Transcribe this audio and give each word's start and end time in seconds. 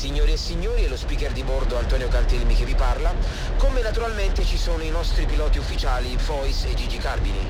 Signori 0.00 0.32
e 0.32 0.38
signori, 0.38 0.84
è 0.84 0.88
lo 0.88 0.96
speaker 0.96 1.30
di 1.30 1.42
bordo 1.42 1.76
Antonio 1.76 2.08
Cantelmi 2.08 2.56
che 2.56 2.64
vi 2.64 2.74
parla, 2.74 3.12
come 3.58 3.82
naturalmente 3.82 4.46
ci 4.46 4.56
sono 4.56 4.82
i 4.82 4.88
nostri 4.88 5.26
piloti 5.26 5.58
ufficiali 5.58 6.16
Fois 6.16 6.64
e 6.64 6.72
Gigi 6.72 6.96
Carbini. 6.96 7.46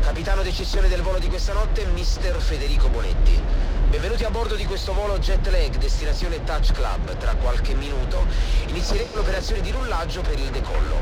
Capitano 0.00 0.42
d'eccezione 0.42 0.88
del 0.88 1.02
volo 1.02 1.20
di 1.20 1.28
questa 1.28 1.52
notte, 1.52 1.84
Mister 1.84 2.40
Federico 2.40 2.88
Bonetti. 2.88 3.40
Benvenuti 3.88 4.24
a 4.24 4.30
bordo 4.30 4.56
di 4.56 4.64
questo 4.64 4.94
volo 4.94 5.20
jet 5.20 5.46
lag 5.46 5.76
destinazione 5.76 6.42
Touch 6.42 6.72
Club. 6.72 7.18
Tra 7.18 7.36
qualche 7.36 7.74
minuto 7.74 8.26
inizieremo 8.66 9.14
l'operazione 9.14 9.60
di 9.60 9.70
rullaggio 9.70 10.22
per 10.22 10.40
il 10.40 10.50
decollo. 10.50 10.96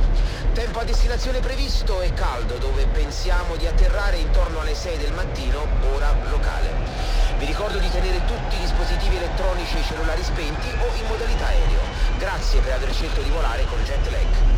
Tempo 0.52 0.80
a 0.80 0.84
destinazione 0.84 1.41
previsto 1.41 2.02
e 2.02 2.12
caldo 2.12 2.59
dove 2.59 2.84
pensiamo 2.88 3.56
di 3.56 3.66
atterrare 3.66 4.19
intorno 4.19 4.60
alle 4.60 4.74
6 4.74 4.98
del 4.98 5.14
mattino, 5.14 5.66
ora 5.95 6.14
locale. 6.28 7.23
Vi 7.38 7.47
ricordo 7.47 7.79
di 7.79 7.91
tenere 7.91 8.24
tutti 8.27 8.56
i 8.56 8.61
dispositivi 8.61 9.16
elettronici 9.16 9.77
e 9.77 9.83
cellulari 9.83 10.23
spenti 10.23 10.69
o 10.69 10.95
in 10.95 11.06
modalità 11.06 11.47
aereo. 11.47 11.80
Grazie 12.19 12.61
per 12.61 12.75
aver 12.75 12.92
scelto 12.92 13.23
di 13.23 13.30
volare 13.30 13.65
con 13.66 13.83
Jetlag. 13.83 14.53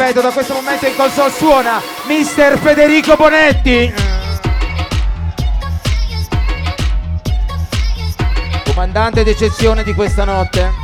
Ripeto, 0.00 0.22
da 0.22 0.30
questo 0.30 0.54
momento 0.54 0.86
in 0.86 0.96
console 0.96 1.30
suona 1.30 1.82
Mister 2.06 2.58
Federico 2.58 3.16
Bonetti. 3.16 3.92
Comandante 8.64 9.22
d'eccezione 9.22 9.84
di 9.84 9.92
questa 9.92 10.24
notte. 10.24 10.79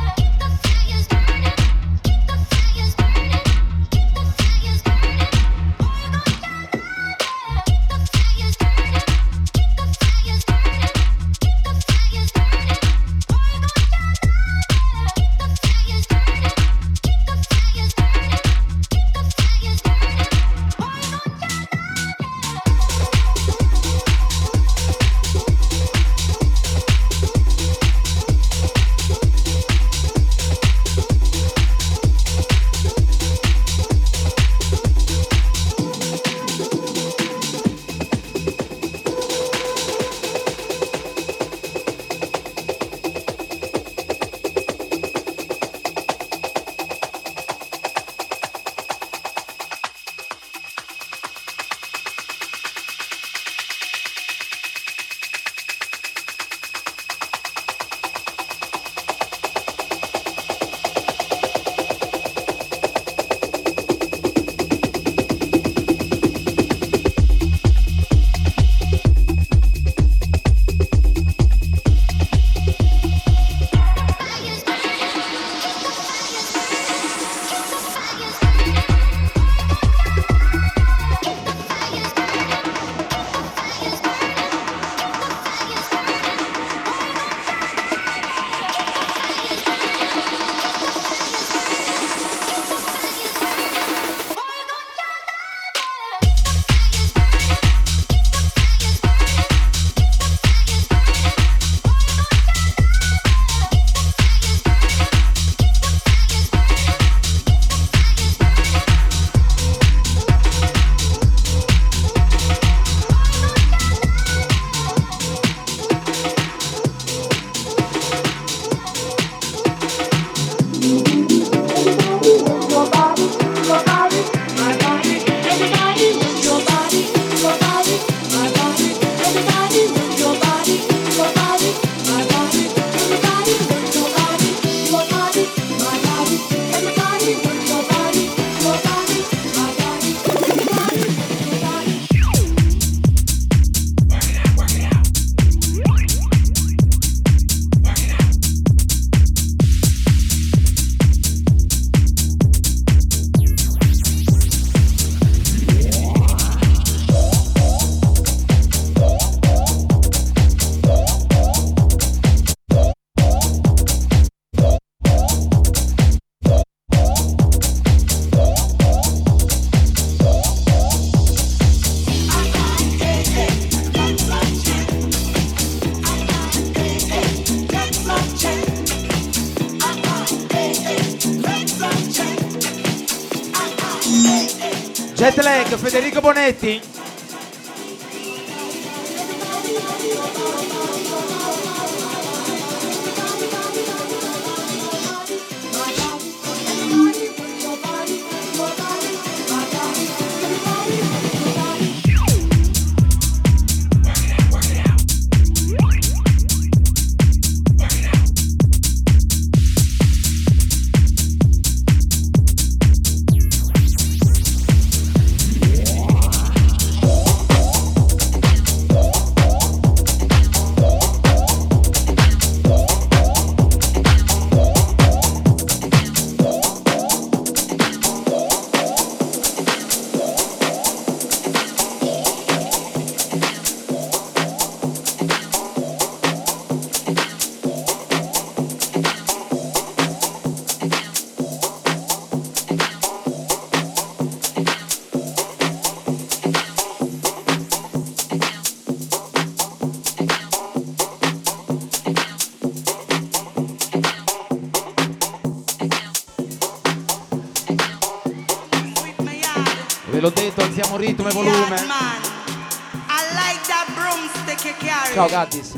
Ciao 265.17 265.27
Gaddis. 265.27 265.73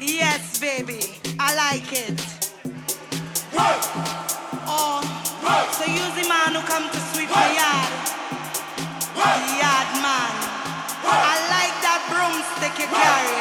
Yes, 0.00 0.58
baby, 0.58 1.20
I 1.38 1.52
like 1.54 1.92
it. 1.92 2.16
Oh, 4.64 5.04
so 5.76 5.84
you 5.84 6.00
the 6.16 6.26
man 6.26 6.56
who 6.56 6.62
come 6.64 6.88
to 6.88 7.00
sweep 7.12 7.28
my 7.28 7.52
yard. 7.52 7.92
The 9.12 9.52
yard 9.60 9.90
man. 10.00 10.32
I 11.04 11.36
like 11.52 11.76
that 11.84 12.00
broomstick 12.08 12.72
you 12.80 12.88
carry. 12.88 13.36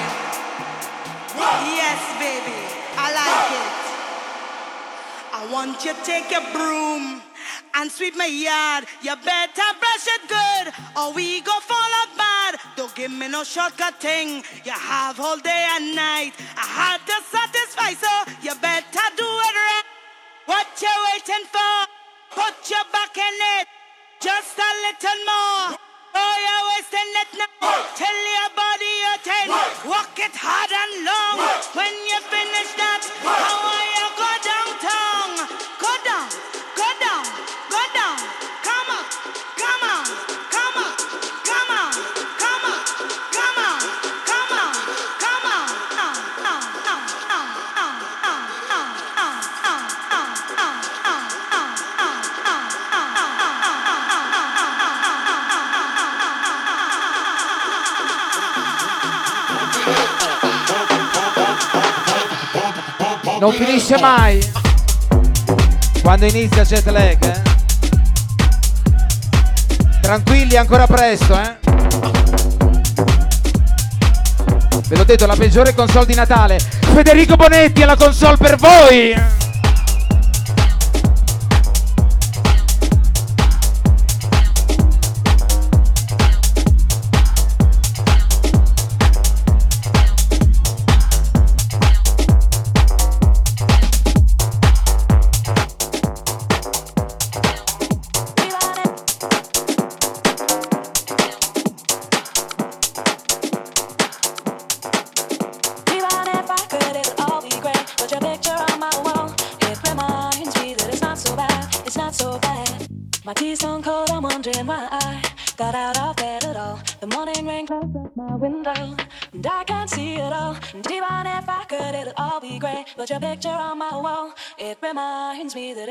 Yes, 1.72 2.02
baby, 2.20 2.60
I 3.00 3.16
like 3.16 3.48
it. 3.64 3.72
I 5.32 5.48
want 5.54 5.86
you 5.86 5.94
to 5.94 6.04
take 6.04 6.30
your 6.30 6.44
broom 6.52 7.22
and 7.76 7.90
sweep 7.90 8.18
my 8.18 8.26
yard. 8.26 8.84
You 9.02 9.16
better 9.24 9.72
brush 9.80 10.08
it 10.20 10.28
good, 10.28 10.74
or 11.00 11.14
we 11.14 11.40
go 11.40 11.58
fall 11.62 11.92
out 12.04 12.12
bad. 12.52 12.60
Don't 12.76 12.94
give 12.96 13.12
me 13.12 13.28
no 13.28 13.44
shortcut 13.44 14.00
thing. 14.00 14.44
You 14.64 14.72
have 14.72 15.20
all 15.20 15.38
day 15.38 15.68
and 15.76 15.96
night. 15.96 16.34
I 16.58 16.66
had 16.66 17.00
to 17.06 17.18
satisfy, 17.30 17.94
so 17.94 18.12
you 18.42 18.54
better 18.62 19.08
do 19.18 19.26
it 19.26 19.56
right. 19.56 19.84
What 20.46 20.68
you 20.82 20.90
waiting 21.14 21.46
for? 21.48 21.88
Put 22.32 22.70
your 22.70 22.86
back 22.92 23.16
in 23.18 23.36
it, 23.60 23.68
just 24.22 24.58
a 24.58 24.72
little 24.88 25.20
more. 25.28 25.78
Oh, 26.14 26.36
you're 26.44 26.66
wasting 26.76 27.12
it 27.24 27.32
now. 27.40 27.76
Tell 27.96 28.20
your 28.36 28.52
body 28.56 28.92
you're 29.04 29.22
ten. 29.24 29.48
Walk 29.88 30.16
it 30.20 30.36
hard 30.36 30.72
and 30.72 30.94
long. 31.08 31.36
When 31.76 31.94
you 32.08 32.20
finish 32.28 32.72
that, 32.80 33.04
how 33.24 33.68
are 33.76 33.88
you 33.96 34.08
go 34.16 34.31
Non 63.42 63.52
finisce 63.54 63.98
mai. 64.00 64.40
Quando 66.04 66.28
inizia 66.28 66.64
jet 66.64 66.86
lag, 66.86 67.26
eh? 67.26 67.42
Tranquilli, 70.00 70.58
ancora 70.58 70.86
presto, 70.86 71.34
eh? 71.34 71.58
Ve 74.88 74.96
l'ho 74.96 75.04
detto, 75.04 75.26
la 75.26 75.36
peggiore 75.36 75.74
console 75.74 76.06
di 76.06 76.14
Natale. 76.14 76.60
Federico 76.60 77.36
Bonetti 77.36 77.82
è 77.82 77.86
la 77.86 77.96
console 77.96 78.38
per 78.38 78.58
voi! 78.58 79.41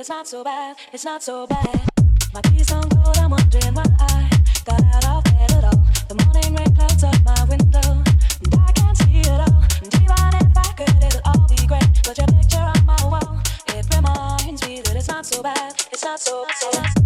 It's 0.01 0.09
not 0.09 0.27
so 0.27 0.43
bad, 0.43 0.77
it's 0.93 1.05
not 1.05 1.23
so 1.23 1.47
bad. 1.47 1.81
My 2.33 2.41
peace 2.41 2.73
on 2.73 2.89
cold, 2.89 3.19
I'm 3.19 3.31
wondering 3.31 3.75
why 3.75 3.85
I 4.01 4.31
got 4.65 4.83
out 4.95 5.09
of 5.09 5.25
bed 5.25 5.53
at 5.53 5.65
all. 5.65 5.85
The 6.09 6.15
morning 6.25 6.57
rain 6.57 6.75
clouds 6.75 7.05
up 7.05 7.15
my 7.23 7.45
window, 7.45 8.03
and 8.43 8.55
I 8.55 8.73
can't 8.73 8.97
see 8.97 9.21
it 9.21 9.29
all. 9.29 9.63
And 9.83 9.95
even 9.95 10.33
if 10.41 10.57
I 10.57 10.73
could, 10.79 11.05
it'll 11.05 11.21
all 11.27 11.47
be 11.47 11.67
great. 11.67 11.89
But 12.03 12.17
your 12.17 12.27
picture 12.29 12.65
on 12.73 12.87
my 12.87 12.97
wall, 13.05 13.41
it 13.69 13.87
reminds 13.95 14.67
me 14.67 14.81
that 14.81 14.97
it's 14.97 15.09
not 15.09 15.27
so 15.27 15.43
bad, 15.43 15.75
it's 15.93 16.03
not 16.03 16.19
so 16.19 16.47
bad. 16.47 16.61
My 16.73 16.81
peace 16.83 17.00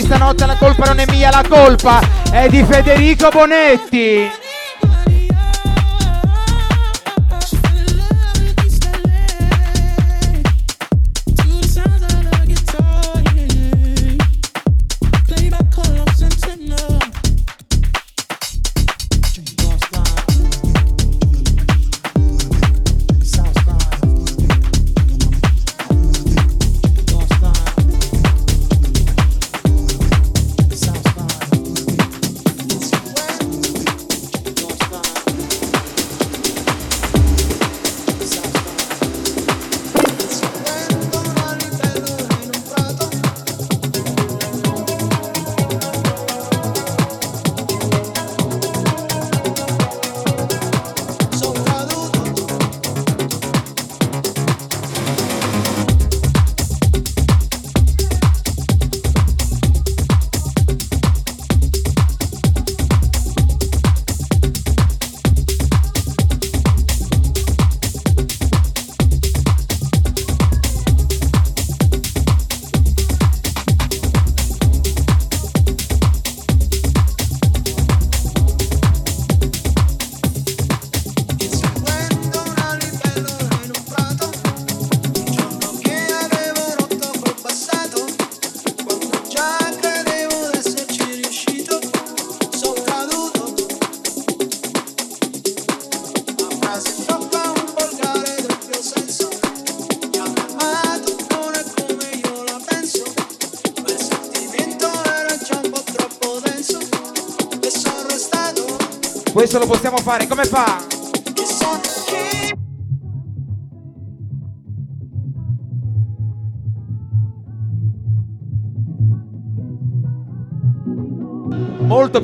stanotte 0.00 0.46
la 0.46 0.56
colpa 0.56 0.86
non 0.86 0.98
è 1.00 1.04
mia, 1.10 1.30
la 1.30 1.44
colpa 1.48 2.00
è 2.30 2.48
di 2.48 2.64
Federico 2.64 3.28
Bonetti. 3.30 4.47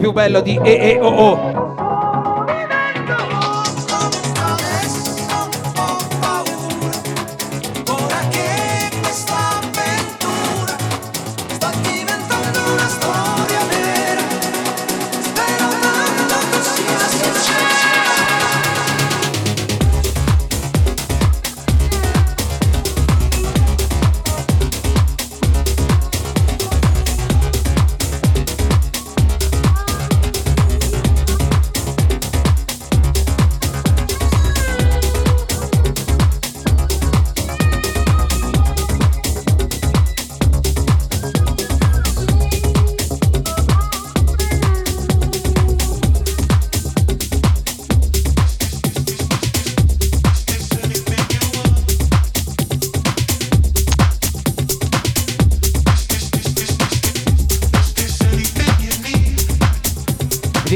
Più 0.04 0.12
bello 0.12 0.42
di 0.42 0.60
E 0.62 0.98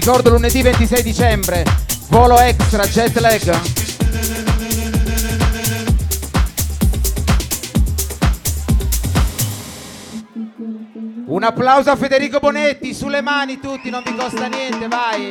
ricordo 0.08 0.30
lunedì 0.30 0.62
26 0.62 1.02
dicembre, 1.02 1.64
volo 2.08 2.38
extra, 2.38 2.86
jet 2.86 3.18
lag. 3.18 3.60
Un 11.26 11.42
applauso 11.42 11.90
a 11.90 11.96
Federico 11.96 12.38
Bonetti, 12.38 12.94
sulle 12.94 13.20
mani 13.20 13.60
tutti, 13.60 13.90
non 13.90 14.02
vi 14.02 14.14
costa 14.14 14.46
niente, 14.46 14.88
vai. 14.88 15.30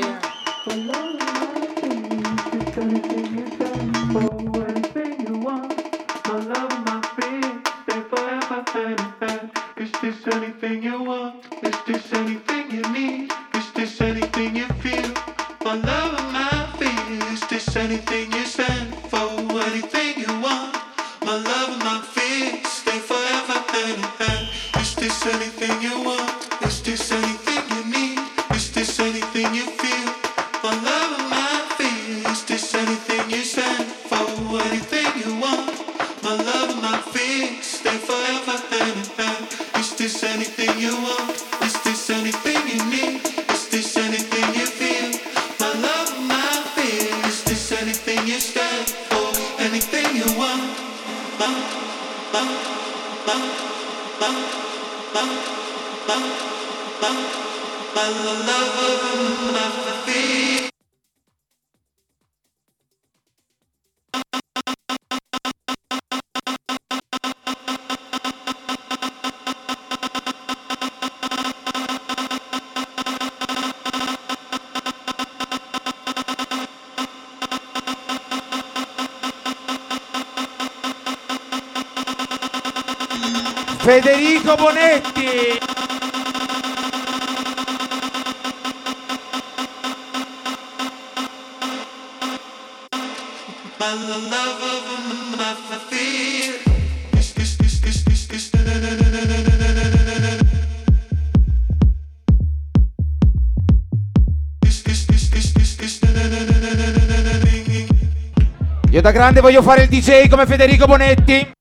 Da 109.08 109.14
grande 109.14 109.40
voglio 109.40 109.62
fare 109.62 109.84
il 109.84 109.88
DJ 109.88 110.28
come 110.28 110.46
Federico 110.46 110.86
Bonetti. 110.86 111.57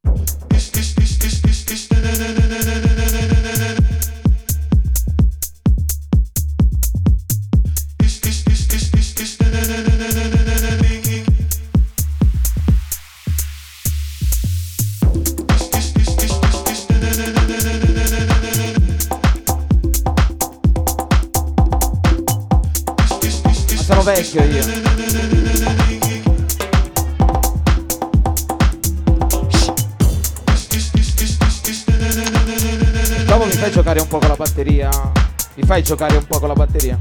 Fai 35.77 35.83
giocare 35.83 36.17
un 36.17 36.25
po' 36.25 36.39
con 36.39 36.49
la 36.49 36.55
batteria. 36.55 36.99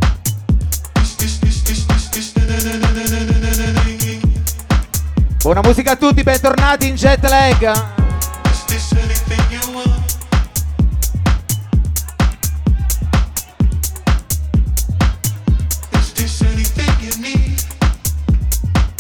Buona 5.42 5.62
musica 5.62 5.92
a 5.92 5.96
tutti, 5.96 6.24
bentornati 6.24 6.88
in 6.88 6.96
jet 6.96 7.24
lag. 7.24 7.94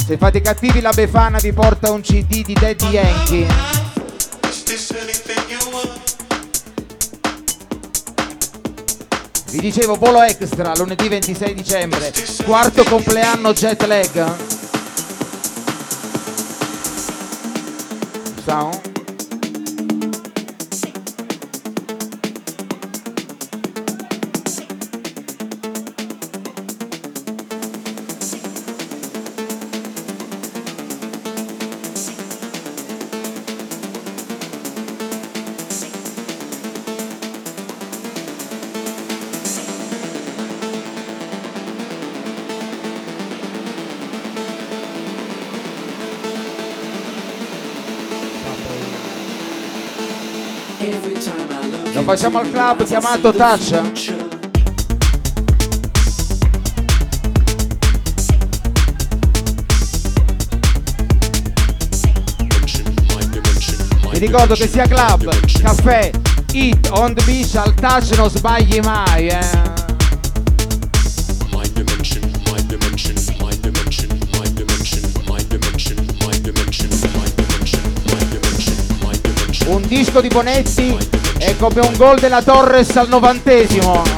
Se 0.06 0.18
fate 0.18 0.40
cattivi 0.40 0.80
la 0.80 0.92
Befana 0.92 1.40
vi 1.40 1.52
porta 1.52 1.92
un 1.92 2.00
CD 2.00 2.46
di 2.46 2.54
Daddy 2.54 2.88
Yankee. 2.88 3.85
Vi 9.56 9.62
dicevo 9.62 9.96
volo 9.96 10.22
extra 10.22 10.74
lunedì 10.76 11.08
26 11.08 11.54
dicembre, 11.54 12.12
quarto 12.44 12.84
compleanno 12.84 13.54
jet 13.54 13.86
lag. 13.86 14.36
Sound? 18.46 18.95
Facciamo 52.16 52.40
al 52.40 52.50
club 52.50 52.86
chiamato 52.86 53.34
Touch. 53.34 54.14
Vi 64.12 64.20
ricordo 64.20 64.56
che 64.56 64.66
sia 64.66 64.88
club, 64.88 65.30
caffè, 65.62 66.10
eat, 66.54 66.90
on 66.94 67.14
the 67.14 67.22
beach, 67.26 67.54
al 67.56 67.74
touch 67.74 68.16
non 68.16 68.30
sbagli 68.30 68.80
mai, 68.82 69.28
eh. 69.28 69.74
Un 79.68 79.82
disco 79.88 80.22
di 80.22 80.30
Bonetti 80.30 81.15
è 81.46 81.56
come 81.58 81.80
un 81.82 81.94
gol 81.96 82.20
della 82.20 82.42
Torres 82.42 82.96
al 82.98 83.08
novantesimo. 83.08 84.15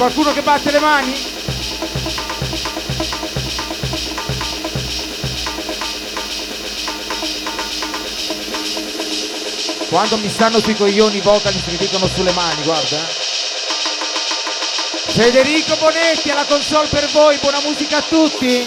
Qualcuno 0.00 0.32
che 0.32 0.40
batte 0.40 0.70
le 0.70 0.78
mani? 0.78 1.12
Quando 9.90 10.16
mi 10.16 10.30
stanno 10.30 10.58
sui 10.58 10.74
coglioni 10.74 11.18
i 11.18 11.20
vocalist 11.20 11.68
mi 11.68 11.76
dicono 11.76 12.06
sulle 12.06 12.32
mani, 12.32 12.62
guarda. 12.62 12.96
Eh. 12.96 13.18
Federico 15.12 15.76
Bonetti 15.78 16.30
alla 16.30 16.46
console 16.46 16.88
per 16.88 17.06
voi, 17.10 17.36
buona 17.36 17.60
musica 17.60 17.98
a 17.98 18.02
tutti. 18.02 18.66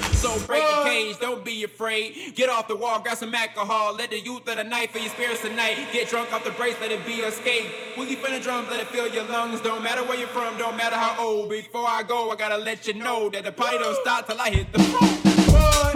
So 0.21 0.39
break 0.45 0.61
the 0.61 0.83
cage, 0.83 1.19
don't 1.19 1.43
be 1.43 1.63
afraid. 1.63 2.35
Get 2.35 2.47
off 2.47 2.67
the 2.67 2.75
wall, 2.75 2.99
grab 2.99 3.17
some 3.17 3.33
alcohol. 3.33 3.95
Let 3.95 4.11
the 4.11 4.19
youth 4.19 4.47
of 4.47 4.57
the 4.57 4.63
night 4.63 4.91
fill 4.91 5.01
your 5.01 5.09
spirits 5.09 5.41
tonight. 5.41 5.77
Get 5.91 6.09
drunk 6.09 6.31
off 6.31 6.43
the 6.43 6.51
brace, 6.51 6.75
let 6.79 6.91
it 6.91 7.03
be 7.07 7.13
escape. 7.13 7.65
Woogie 7.95 8.17
from 8.17 8.33
the 8.33 8.39
drums, 8.39 8.67
let 8.69 8.79
it 8.79 8.87
fill 8.89 9.07
your 9.07 9.23
lungs. 9.23 9.61
Don't 9.61 9.81
matter 9.83 10.03
where 10.03 10.19
you're 10.19 10.27
from, 10.27 10.55
don't 10.59 10.77
matter 10.77 10.95
how 10.95 11.25
old. 11.25 11.49
Before 11.49 11.87
I 11.87 12.03
go, 12.03 12.29
I 12.29 12.35
gotta 12.35 12.57
let 12.57 12.85
you 12.87 12.93
know 12.93 13.29
that 13.29 13.45
the 13.45 13.51
party 13.51 13.79
don't 13.79 13.99
stop 14.01 14.27
till 14.27 14.39
I 14.39 14.51
hit 14.51 14.71
the 14.71 14.79
floor. 14.79 15.90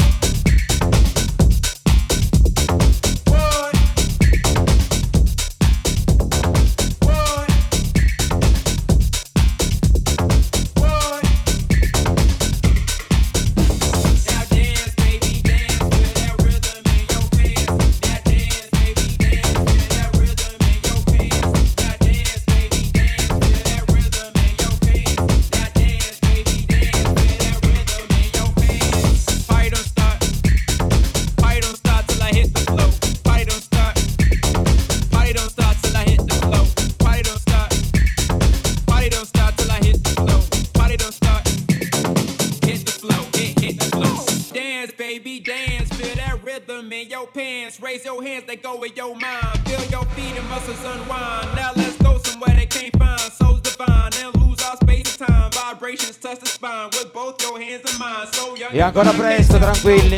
E 58.76 58.82
ancora 58.82 59.14
presto, 59.14 59.58
tranquilli. 59.58 60.18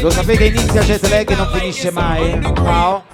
Lo 0.00 0.10
sapete, 0.10 0.46
inizia 0.46 0.82
jet 0.82 1.08
lag 1.08 1.30
e 1.30 1.34
non 1.36 1.48
finisce 1.52 1.92
mai. 1.92 2.40
Ciao. 2.56 3.09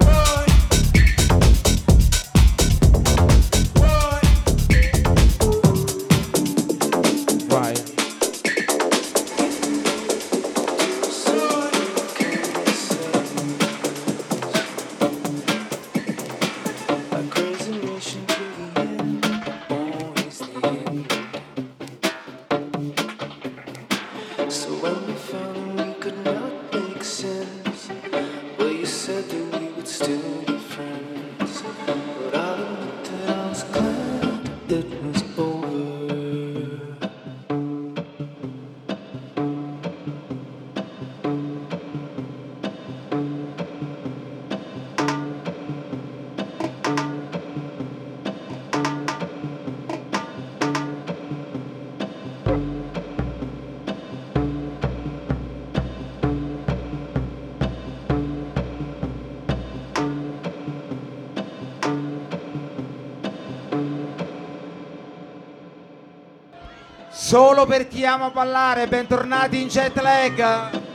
Solo 67.19 67.65
per 67.65 67.89
chi 67.89 68.05
ama 68.05 68.29
ballare, 68.29 68.87
bentornati 68.89 69.63
in 69.63 69.69
jet 69.69 69.99
lag. 70.03 70.86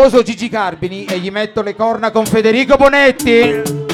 Sposo 0.00 0.22
Gigi 0.22 0.48
Carbini 0.48 1.04
e 1.04 1.18
gli 1.18 1.30
metto 1.30 1.60
le 1.60 1.76
corna 1.76 2.10
con 2.10 2.24
Federico 2.24 2.76
Bonetti. 2.76 3.89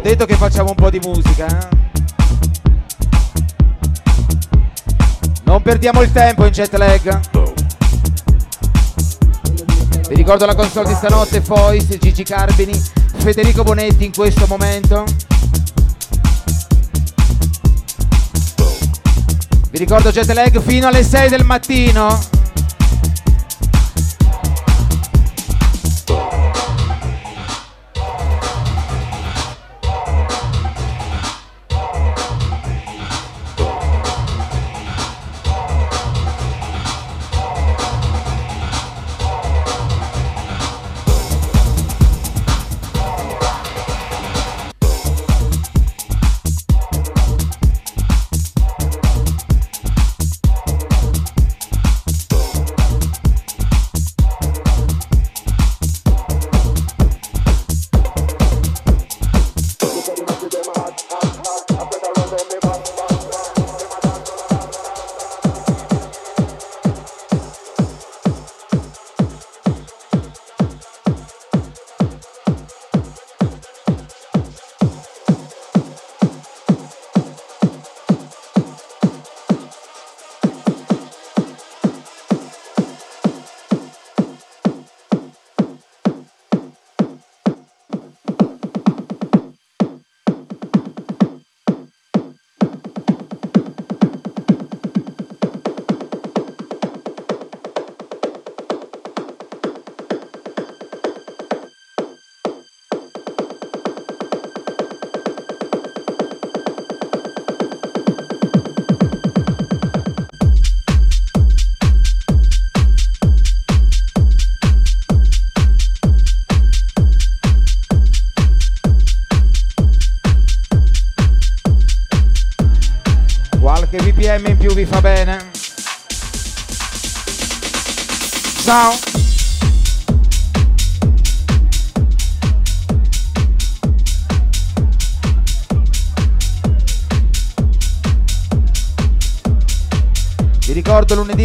Detto 0.00 0.26
che 0.26 0.34
facciamo 0.34 0.70
un 0.70 0.74
po' 0.74 0.90
di 0.90 0.98
musica. 1.02 1.46
Eh? 1.46 1.68
Non 5.44 5.62
perdiamo 5.62 6.02
il 6.02 6.12
tempo 6.12 6.44
in 6.44 6.52
jet 6.52 6.74
lag. 6.74 7.20
Vi 10.08 10.14
ricordo 10.14 10.46
la 10.46 10.54
console 10.54 10.88
di 10.88 10.94
stanotte, 10.94 11.40
Foyce, 11.40 11.98
Gigi 11.98 12.22
Carbini, 12.22 12.72
Federico 13.16 13.62
Bonetti 13.62 14.04
in 14.04 14.12
questo 14.12 14.46
momento. 14.46 15.04
Vi 19.70 19.78
ricordo 19.78 20.10
jet 20.10 20.30
lag 20.32 20.60
fino 20.60 20.88
alle 20.88 21.02
6 21.02 21.28
del 21.28 21.44
mattino. 21.44 22.37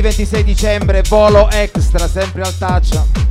26 0.04 0.44
dicembre, 0.44 1.02
volo 1.08 1.50
extra, 1.50 2.10
sempre 2.10 2.42
al 2.42 2.58
touch. 2.58 3.22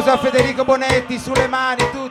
applauso 0.00 0.10
a 0.10 0.18
Federico 0.18 0.64
Bonetti 0.64 0.89
sulle 1.18 1.46
mani 1.48 1.88
tutti, 1.92 2.09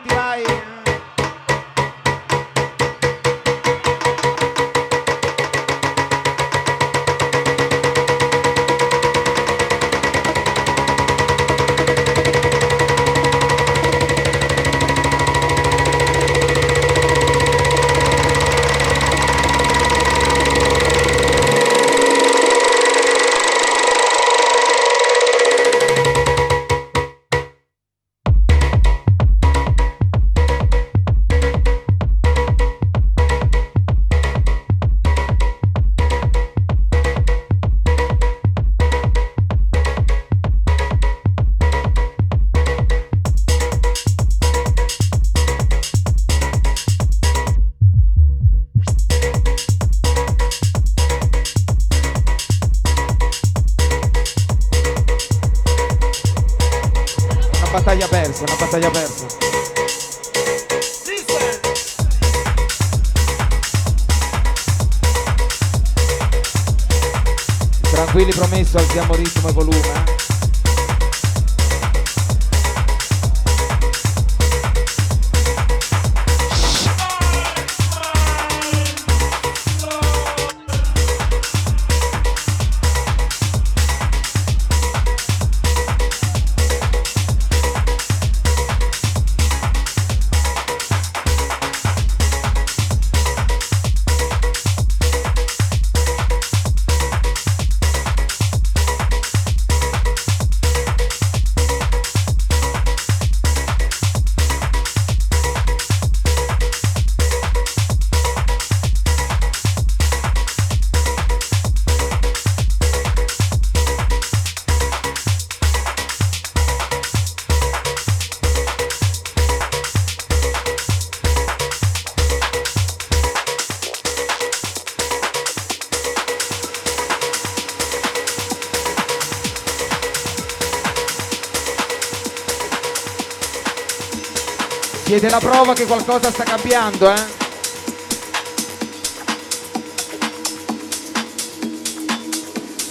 prova 135.61 135.73
che 135.73 135.85
qualcosa 135.85 136.31
sta 136.31 136.43
cambiando, 136.45 137.13
eh? 137.13 137.25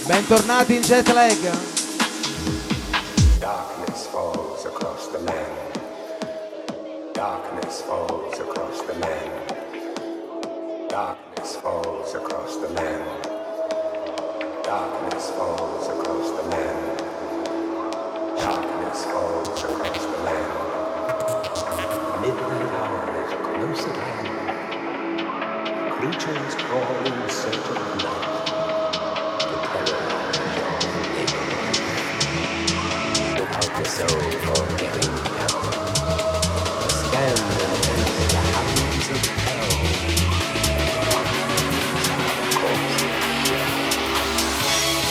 Bentornati 0.05 0.75
in 0.75 0.81
jet 0.81 1.11
lag. 1.11 1.78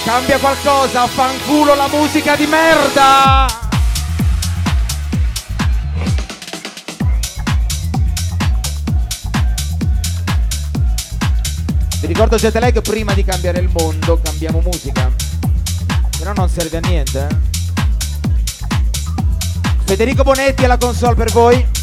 Cambia 0.09 0.39
qualcosa, 0.39 1.07
fanculo 1.07 1.75
la 1.75 1.87
musica 1.87 2.35
di 2.35 2.47
merda! 2.47 3.47
Vi 12.01 12.07
ricordo 12.07 12.37
jet 12.37 12.57
lag 12.57 12.81
prima 12.81 13.13
di 13.13 13.23
cambiare 13.23 13.59
il 13.59 13.69
mondo, 13.69 14.19
cambiamo 14.25 14.61
musica. 14.61 15.13
Però 16.19 16.33
non 16.33 16.49
serve 16.49 16.79
a 16.79 16.81
niente, 16.81 17.29
eh? 17.29 17.37
Federico 19.85 20.23
Bonetti 20.23 20.65
alla 20.65 20.79
console 20.79 21.17
per 21.17 21.31
voi. 21.33 21.78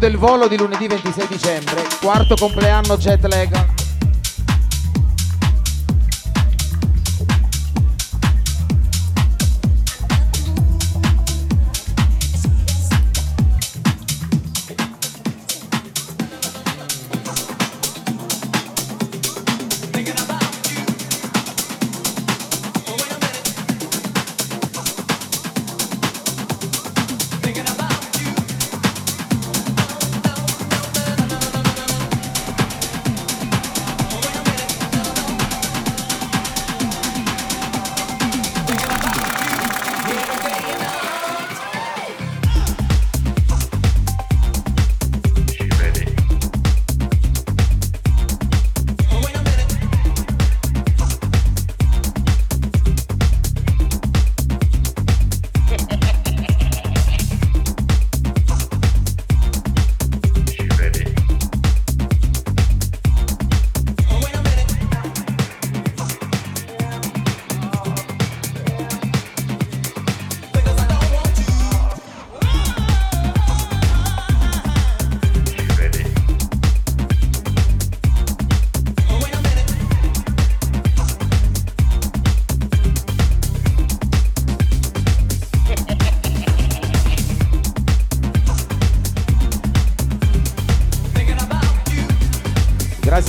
Ricordo 0.00 0.06
il 0.06 0.16
volo 0.16 0.48
di 0.48 0.56
lunedì 0.56 0.86
26 0.86 1.26
dicembre, 1.26 1.86
quarto 2.00 2.34
compleanno 2.34 2.96
jet 2.96 3.24
lag. 3.26 3.79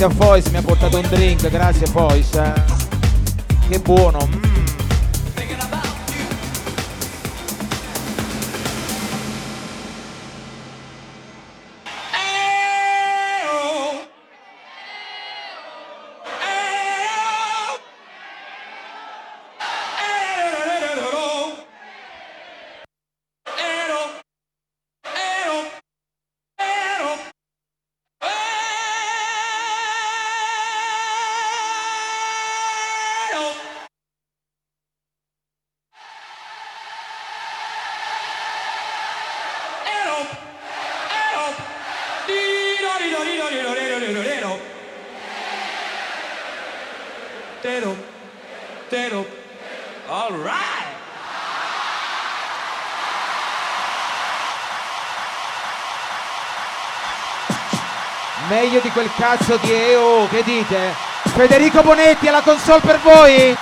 A 0.04 0.08
Fois 0.08 0.46
mi 0.46 0.56
ha 0.56 0.62
portato 0.62 0.98
un 0.98 1.06
drink, 1.08 1.48
grazie 1.48 1.86
Fois. 1.86 2.34
Eh. 2.34 2.52
Che 3.68 3.78
buono. 3.78 4.51
Mm. 33.34 33.72
Meglio 58.48 58.80
di 58.80 58.90
quel 58.90 59.10
cazzo 59.16 59.56
di 59.56 59.72
EO, 59.72 60.28
che 60.28 60.42
dite? 60.42 61.11
Federico 61.34 61.82
Bonetti 61.82 62.28
alla 62.28 62.42
console 62.42 62.80
per 62.80 63.00
voi? 63.00 63.56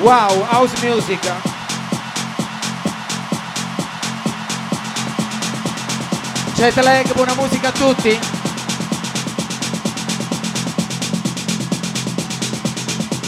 Wow, 0.00 0.46
house 0.48 0.74
music. 0.82 1.49
Jet 6.60 6.76
lag, 6.82 7.14
buona 7.14 7.32
musica 7.36 7.68
a 7.68 7.72
tutti. 7.72 8.18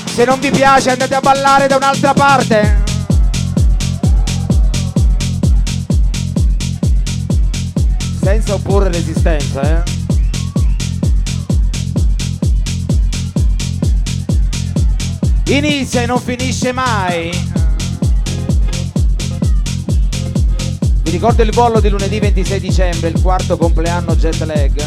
Se 0.05 0.25
non 0.27 0.39
vi 0.39 0.51
piace 0.51 0.91
andate 0.91 1.15
a 1.15 1.21
ballare 1.21 1.67
da 1.67 1.77
un'altra 1.77 2.13
parte. 2.13 2.83
Senza 8.23 8.53
opporre 8.53 8.91
resistenza, 8.91 9.63
eh. 9.63 9.83
Inizia. 15.47 15.57
inizia 15.57 16.03
e 16.03 16.07
non 16.07 16.21
finisce 16.21 16.73
mai. 16.73 17.52
Ricordo 21.19 21.43
il 21.43 21.53
volo 21.53 21.79
di 21.79 21.91
lunedì 21.91 22.19
26 22.19 22.59
dicembre, 22.59 23.09
il 23.11 23.21
quarto 23.21 23.59
compleanno 23.59 24.17
jet 24.17 24.41
lag. 24.45 24.83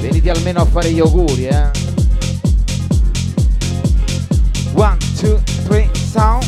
Venite 0.00 0.30
almeno 0.30 0.62
a 0.62 0.64
fare 0.64 0.90
gli 0.90 1.00
auguri, 1.00 1.46
eh. 1.46 1.70
One, 4.72 4.96
two, 5.20 5.38
three, 5.66 5.90
sound. 5.92 6.46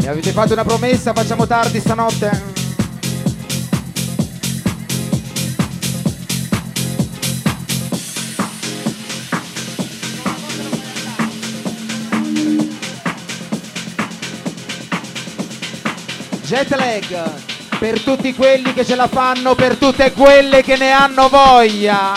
Mi 0.00 0.06
avete 0.06 0.32
fatto 0.32 0.52
una 0.52 0.64
promessa, 0.64 1.14
facciamo 1.14 1.46
tardi 1.46 1.80
stanotte. 1.80 2.53
Jet 16.54 16.72
lag 16.76 17.30
per 17.80 18.00
tutti 18.00 18.32
quelli 18.32 18.72
che 18.74 18.84
ce 18.84 18.94
la 18.94 19.08
fanno, 19.08 19.56
per 19.56 19.74
tutte 19.74 20.12
quelle 20.12 20.62
che 20.62 20.76
ne 20.76 20.92
hanno 20.92 21.28
voglia. 21.28 22.12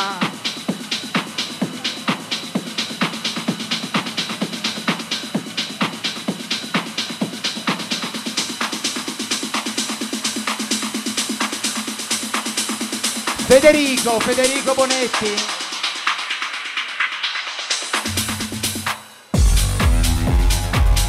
Federico, 13.47 14.19
Federico 14.19 14.73
Bonetti. 14.75 15.33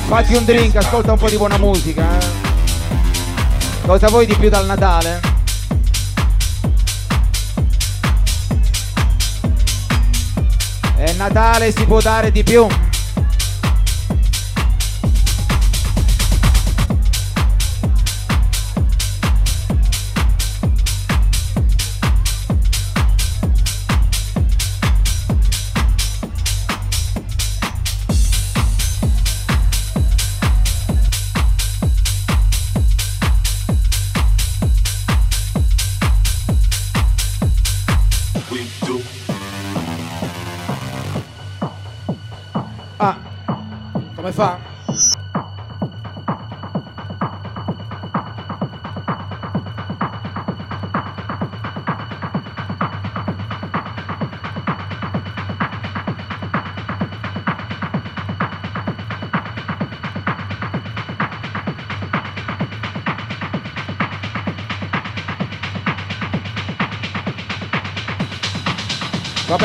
Fatti 0.07 0.35
un 0.35 0.45
drink, 0.47 0.77
ascolta 0.77 1.13
un 1.13 1.19
po' 1.19 1.29
di 1.29 1.37
buona 1.37 1.59
musica. 1.59 2.19
Eh. 2.19 2.48
Cosa 3.89 4.09
vuoi 4.09 4.27
di 4.27 4.35
più 4.35 4.51
dal 4.51 4.67
Natale? 4.67 5.19
È 10.95 11.13
Natale, 11.15 11.73
si 11.73 11.87
può 11.87 11.99
dare 11.99 12.31
di 12.31 12.43
più. 12.43 12.67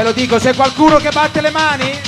Vabbè 0.04 0.16
lo 0.18 0.22
dico, 0.22 0.38
c'è 0.38 0.54
qualcuno 0.54 0.98
che 0.98 1.12
batte 1.12 1.40
le 1.40 1.50
mani? 1.50 2.02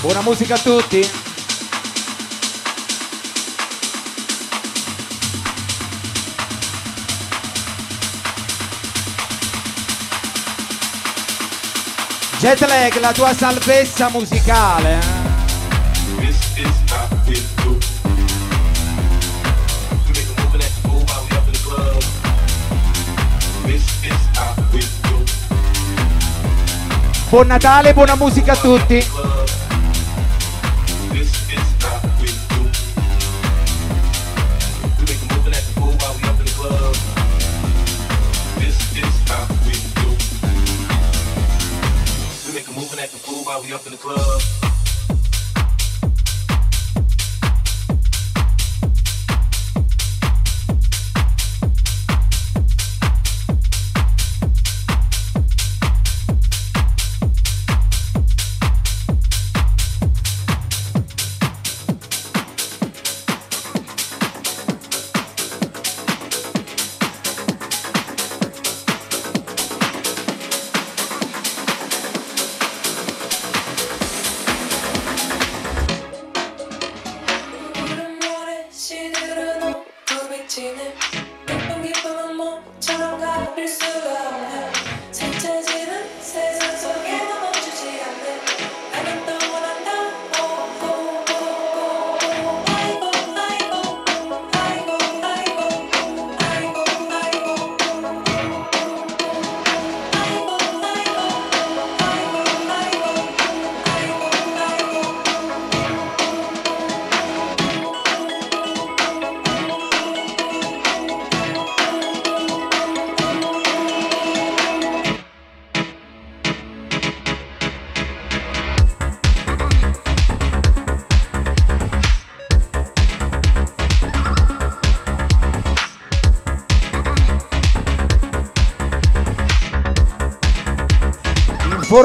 Buona 0.00 0.22
musica 0.22 0.54
a 0.54 0.58
tutti. 0.58 1.10
Jetlag, 12.38 12.98
la 13.00 13.12
tua 13.12 13.34
salvezza 13.34 14.08
musicale. 14.08 15.27
Buon 27.30 27.46
Natale, 27.46 27.92
buona 27.92 28.16
musica 28.16 28.52
a 28.52 28.56
tutti. 28.56 29.27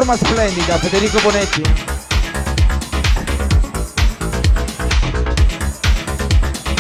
forma 0.03 0.17
splendida 0.17 0.77
Federico 0.79 1.17
Bonetti. 1.21 1.61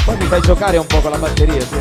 Poi 0.03 0.17
mi 0.17 0.25
fai 0.25 0.41
giocare 0.41 0.77
un 0.77 0.85
po' 0.85 0.99
con 0.99 1.11
la 1.11 1.17
batteria, 1.17 1.61
sì. 1.61 1.79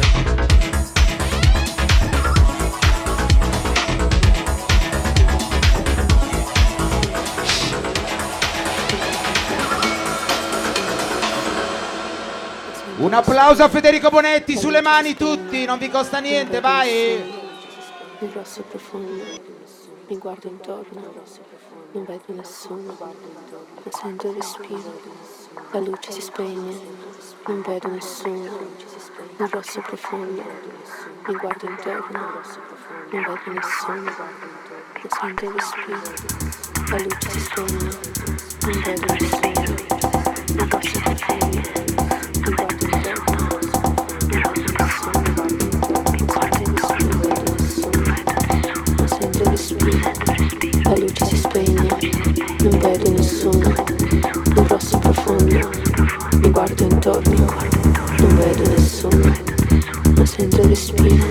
Un 12.98 13.12
applauso 13.14 13.64
a 13.64 13.68
Federico 13.68 14.10
Bonetti 14.10 14.56
sulle 14.56 14.80
mani 14.80 15.16
tutti, 15.16 15.64
non 15.64 15.78
vi 15.78 15.90
costa 15.90 16.20
niente, 16.20 16.60
vai! 16.60 17.40
Il 18.20 18.30
rosso 18.32 18.62
profondo 18.62 19.50
mi 20.12 20.18
guardo 20.18 20.46
intorno, 20.46 21.00
non 21.92 22.04
vedo 22.04 22.22
nessuno, 22.26 22.94
ma 22.98 23.10
sento 23.88 24.28
il 24.28 24.34
respiro, 24.34 25.00
la 25.70 25.80
luce 25.80 26.12
si 26.12 26.20
spegne, 26.20 26.78
non 27.46 27.62
vedo 27.62 27.88
nessuno. 27.88 28.50
Un 29.38 29.48
rosso 29.48 29.80
profondo, 29.80 30.42
mi 31.26 31.34
guardo 31.34 31.66
intorno, 31.66 32.20
non 33.10 33.22
vedo 33.22 33.40
nessuno, 33.46 34.02
ma 34.02 35.08
sento 35.08 35.44
il 35.46 35.52
respiro, 35.52 36.02
la 36.90 36.98
luce 36.98 37.30
si 37.30 37.40
spegne, 37.40 37.98
non 38.60 38.80
vedo 38.82 39.12
nessuno. 39.14 39.74
Un 40.58 40.68
rosso 40.68 41.00
profondo, 41.00 41.61
non 52.82 52.90
vedo 52.90 53.10
nessuno, 53.12 53.74
un 54.56 54.66
rosso 54.66 54.98
profondo, 54.98 55.70
mi 56.38 56.50
guardo 56.50 56.82
intorno, 56.82 57.46
non 58.18 58.36
vedo 58.36 58.70
nessuno, 58.70 59.32
ma 60.16 60.26
sento 60.26 60.66
respiro, 60.66 61.24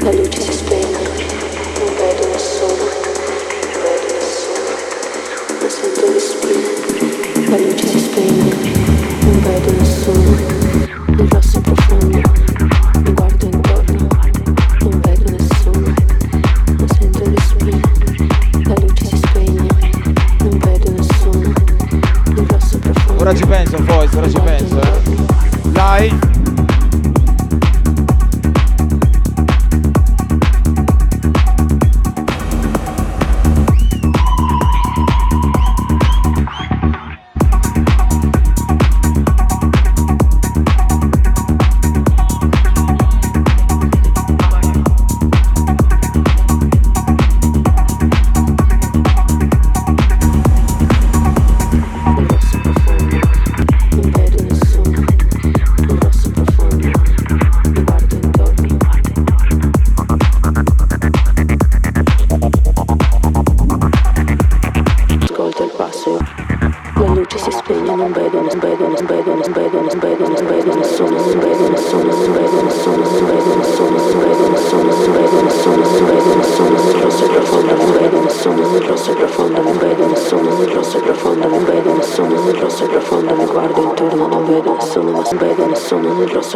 la 0.00 0.12
luce 0.12 0.40
si 0.40 0.52
spegne, 0.52 0.98
non 1.78 1.94
vedo 1.96 2.26
nessuno, 2.28 2.84
non 3.62 3.82
vedo 3.82 4.14
nessuno, 4.14 4.70
ma 5.60 5.68
sento 5.68 6.12
respiro, 6.14 7.50
la 7.50 7.58
luce 7.58 7.86
si 7.86 7.98
spegne, 7.98 8.59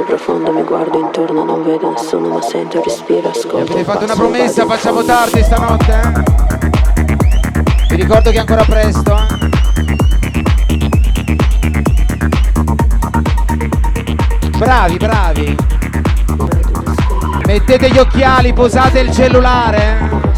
profondo 0.05 0.53
mi 0.53 0.63
guardo 0.63 0.99
intorno, 0.99 1.45
non 1.45 1.63
vedo 1.63 1.91
nessuno, 1.91 2.29
ma 2.29 2.43
sento 2.43 2.79
il 2.79 2.85
respiro, 2.85 3.29
ascolto 3.31 3.73
Mi 3.73 3.79
hai 3.79 3.85
fatto 3.85 4.05
una 4.05 4.15
promessa, 4.15 4.67
facciamo 4.67 5.03
tardi 5.03 5.43
stanotte, 5.43 5.93
eh? 5.93 6.23
Vi 7.89 7.97
ricordo 7.97 8.31
che 8.31 8.37
è 8.37 8.41
ancora 8.41 8.65
presto, 8.65 9.17
eh? 9.17 9.53
Bravi, 14.59 14.97
bravi. 14.97 15.57
Mettete 17.47 17.91
gli 17.91 17.99
occhiali, 17.99 18.53
posate 18.53 19.01
il 19.01 19.11
cellulare. 19.13 20.33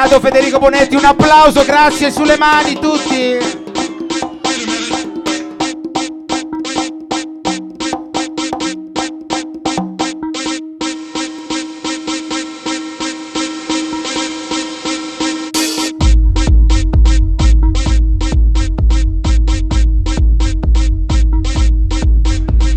Scatenato 0.00 0.20
Federico 0.20 0.58
Bonetti, 0.58 0.96
un 0.96 1.04
applauso, 1.04 1.62
grazie 1.66 2.10
sulle 2.10 2.38
mani 2.38 2.72
tutti. 2.72 3.36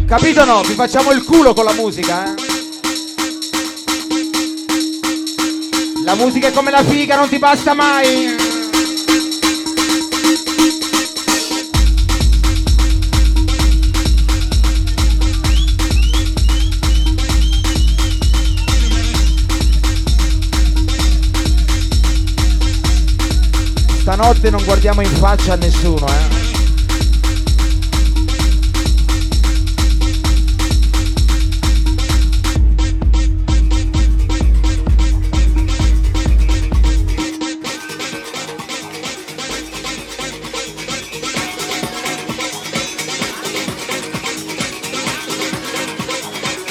Capito 0.05 0.41
o 0.41 0.45
no? 0.45 0.61
Vi 0.63 0.73
facciamo 0.73 1.11
il 1.11 1.23
culo 1.23 1.53
con 1.53 1.63
la 1.63 1.73
musica, 1.73 2.25
eh? 2.25 2.52
La 6.15 6.19
musica 6.19 6.49
è 6.49 6.51
come 6.51 6.69
la 6.69 6.83
figa, 6.83 7.15
non 7.15 7.27
ti 7.27 7.39
basta 7.39 7.73
mai. 7.73 8.35
Stanotte 24.01 24.51
non 24.51 24.63
guardiamo 24.63 25.01
in 25.01 25.09
faccia 25.09 25.53
a 25.53 25.55
nessuno, 25.55 26.05
eh. 26.05 26.42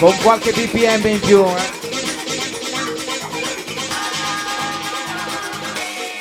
Con 0.03 0.17
qualche 0.21 0.51
BPM 0.51 1.07
in 1.07 1.21
più, 1.21 1.45
eh. 1.45 1.71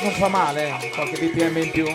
Non 0.03 0.11
fa 0.11 0.27
male, 0.27 0.67
eh, 0.83 0.89
qualche 0.91 1.17
BPM 1.17 1.57
in 1.57 1.71
più. 1.71 1.85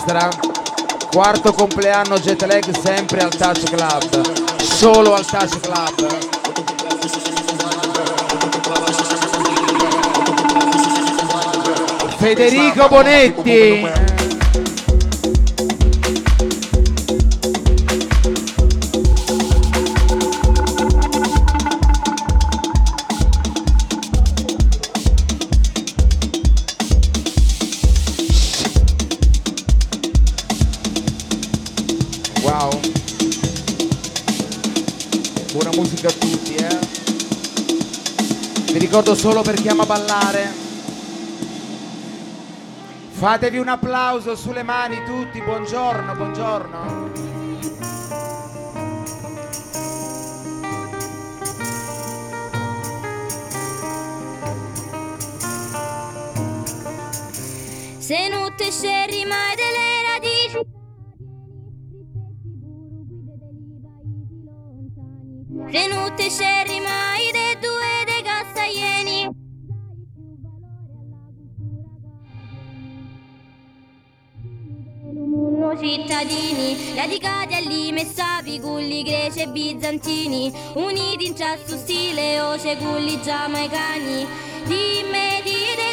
Extra. 0.00 0.30
Quarto 1.10 1.52
compleanno 1.52 2.18
jet 2.18 2.42
lag 2.46 2.64
sempre 2.82 3.20
al 3.20 3.36
Touch 3.36 3.64
Club. 3.64 4.56
Solo 4.62 5.12
al 5.12 5.26
Touch 5.26 5.60
Club. 5.60 6.06
Federico 12.16 12.88
Bonetti. 12.88 13.99
Solo 39.20 39.42
per 39.42 39.56
chi 39.56 39.68
ama 39.68 39.84
ballare. 39.84 40.50
Fatevi 43.10 43.58
un 43.58 43.68
applauso 43.68 44.34
sulle 44.34 44.62
mani 44.62 44.96
tutti, 45.04 45.42
buongiorno, 45.42 46.14
buongiorno. 46.14 47.10
Se 57.98 58.28
non 58.30 58.54
te 58.56 58.70
scerri 58.70 59.26
mai 59.26 59.54
delle 59.54 60.02
radici 60.08 60.78
Se 65.70 65.86
non 65.88 66.14
te 66.16 66.30
scerri 66.30 66.80
mai 66.80 66.99
cittadini, 76.20 76.94
radicati 76.94 77.54
all'Ime, 77.54 78.02
Messapi, 78.02 78.60
Gulli, 78.60 79.02
Greci 79.02 79.40
e 79.40 79.48
Bizantini, 79.48 80.52
uniti 80.74 81.26
in 81.26 81.36
ciassu 81.36 81.76
stile, 81.76 82.40
Oce, 82.40 82.76
Gulli, 82.76 83.20
Giamaicani, 83.22 84.26
di 84.64 85.02
dei 85.10 85.42
due 85.42 85.89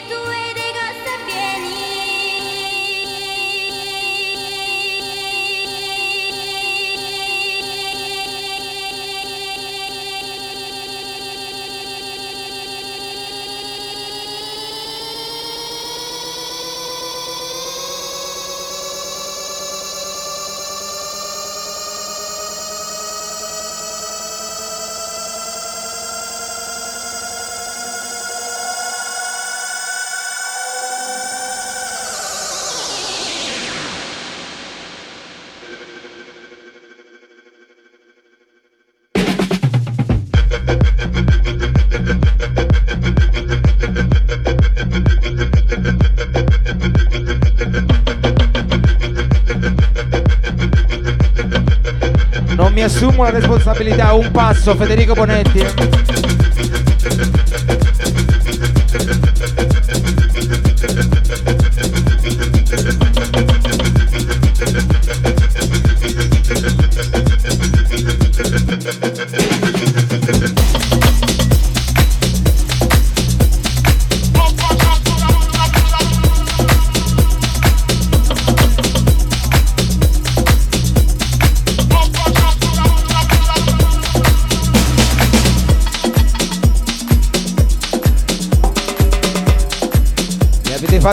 assumo 53.17 53.23
la 53.23 53.31
responsabilità, 53.31 54.13
un 54.13 54.29
passo 54.31 54.75
Federico 54.75 55.13
Bonetti. 55.13 56.36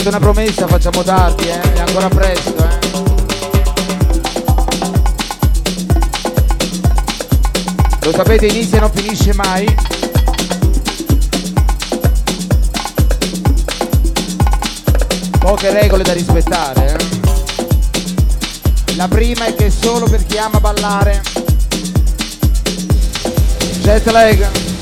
fatto 0.05 0.09
una 0.09 0.19
promessa, 0.19 0.67
facciamo 0.67 1.03
tardi, 1.03 1.49
eh? 1.49 1.61
È 1.61 1.79
ancora 1.79 2.09
presto, 2.09 2.55
eh? 2.57 2.79
Lo 8.03 8.13
sapete, 8.13 8.47
inizia 8.47 8.77
e 8.77 8.81
non 8.81 8.91
finisce 8.93 9.33
mai. 9.35 9.75
Poche 15.39 15.71
regole 15.71 16.03
da 16.03 16.13
rispettare. 16.13 16.97
Eh? 16.97 16.97
La 18.97 19.09
prima 19.09 19.47
è 19.47 19.55
che 19.55 19.71
solo 19.71 20.07
per 20.07 20.27
chi 20.27 20.37
ama 20.37 20.61
ballare. 20.61 21.23
Jet 23.81 24.11
lag. 24.11 24.74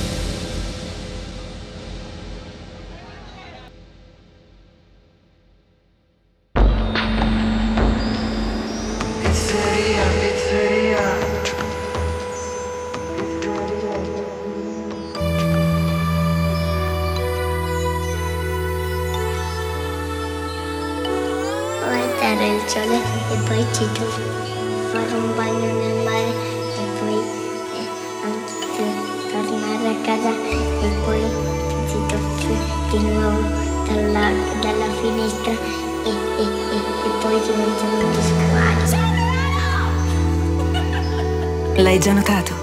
L'hai 41.82 41.98
già 41.98 42.12
notato? 42.12 42.54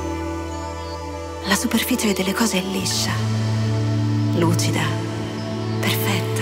La 1.47 1.55
superficie 1.55 2.13
delle 2.13 2.33
cose 2.33 2.59
è 2.59 2.61
liscia, 2.61 3.11
lucida, 4.35 4.79
perfetta, 5.81 6.41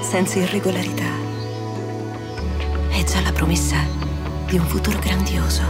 senza 0.00 0.38
irregolarità. 0.38 1.10
È 2.90 3.02
già 3.02 3.20
la 3.22 3.32
promessa 3.32 3.78
di 4.46 4.58
un 4.58 4.66
futuro 4.66 5.00
grandioso. 5.00 5.62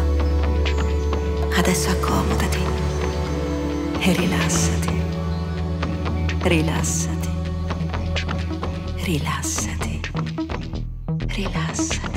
Adesso 1.56 1.88
accomodati 1.92 2.62
e 4.00 4.12
rilassati. 4.12 5.02
Rilassati. 6.42 7.30
Rilassati. 8.96 10.00
Rilassati. 11.26 12.07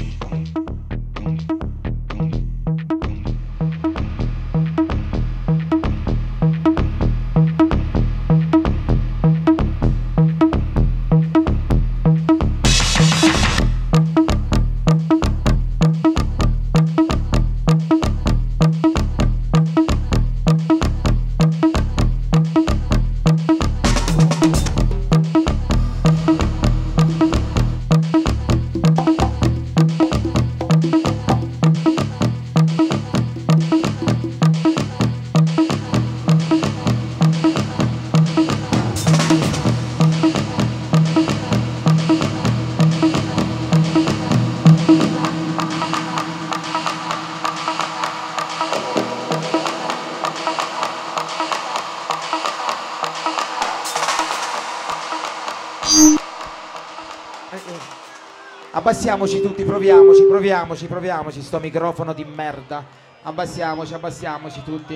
Abbassiamoci 59.21 59.47
tutti, 59.47 59.63
proviamoci, 59.63 60.23
proviamoci, 60.23 60.85
proviamoci, 60.87 61.41
sto 61.43 61.59
microfono 61.59 62.11
di 62.11 62.25
merda. 62.25 62.83
Abbassiamoci, 63.21 63.93
abbassiamoci 63.93 64.63
tutti. 64.63 64.95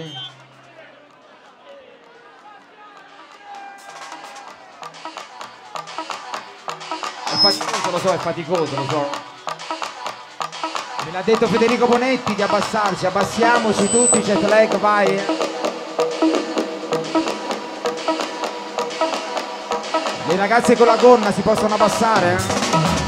È 7.24 7.36
faticoso, 7.36 7.92
lo 7.92 7.98
so, 8.00 8.14
è 8.14 8.18
faticoso, 8.18 8.76
lo 8.76 8.86
so. 8.90 9.10
Me 11.06 11.12
l'ha 11.12 11.22
detto 11.22 11.46
Federico 11.46 11.86
Bonetti 11.86 12.34
di 12.34 12.42
abbassarci, 12.42 13.06
abbassiamoci 13.06 13.92
tutti, 13.92 14.22
jet 14.22 14.42
lag, 14.42 14.76
vai. 14.80 15.22
Le 20.28 20.36
ragazze 20.36 20.76
con 20.76 20.88
la 20.88 20.96
gonna 20.96 21.32
si 21.32 21.42
possono 21.42 21.76
abbassare? 21.76 22.34
eh? 22.34 23.05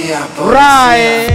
Polizia, 0.00 0.26
polizia. 0.34 0.58
Rai! 0.58 1.26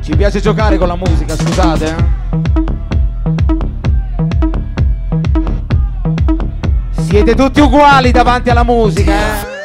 Ci 0.00 0.14
piace 0.16 0.40
giocare 0.40 0.78
con 0.78 0.86
la 0.86 0.94
musica, 0.96 1.34
scusate. 1.34 1.84
eh. 1.86 2.04
Siete 7.02 7.34
tutti 7.34 7.60
uguali 7.60 8.10
davanti 8.12 8.50
alla 8.50 8.62
musica, 8.62 9.12
eh? 9.12 9.55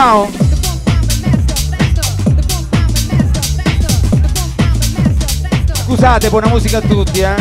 Ciao! 0.00 0.30
Scusate, 5.74 6.30
buona 6.30 6.48
musica 6.48 6.78
a 6.78 6.80
tutti, 6.80 7.20
eh? 7.20 7.34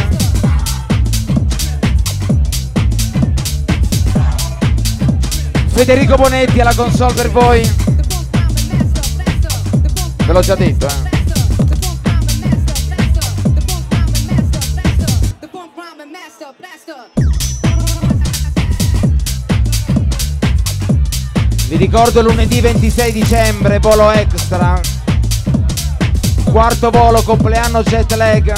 Federico 5.68 6.16
Bonetti 6.18 6.60
alla 6.60 6.76
console 6.76 7.14
per 7.14 7.32
voi. 7.32 7.62
Ve 10.26 10.34
l'ho 10.34 10.42
già 10.42 10.56
detto, 10.56 10.86
eh? 10.86 10.99
Ricordo 21.80 22.22
lunedì 22.22 22.60
26 22.60 23.12
dicembre, 23.14 23.80
volo 23.80 24.12
extra. 24.12 24.82
Quarto 26.44 26.90
volo, 26.90 27.22
compleanno 27.24 27.82
jet 27.84 28.14
lag. 28.16 28.54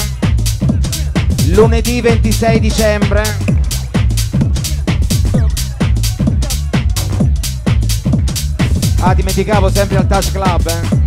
Lunedì 1.50 2.00
26 2.00 2.58
dicembre. 2.58 3.22
Ah, 8.98 9.14
dimenticavo 9.14 9.70
sempre 9.70 9.98
al 9.98 10.06
Touch 10.08 10.32
Club, 10.32 10.66
eh. 10.66 11.01